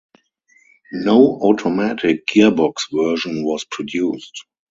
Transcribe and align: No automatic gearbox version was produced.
No 0.93 1.37
automatic 1.43 2.25
gearbox 2.25 2.85
version 2.91 3.43
was 3.45 3.65
produced. 3.65 4.47